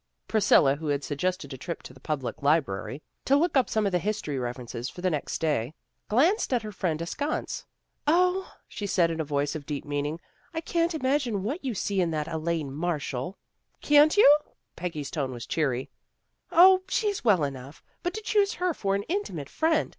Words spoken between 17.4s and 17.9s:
enough.